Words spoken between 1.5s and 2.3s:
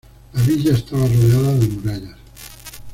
de murallas.